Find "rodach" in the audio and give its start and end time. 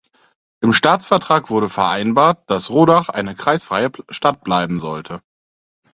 2.71-3.09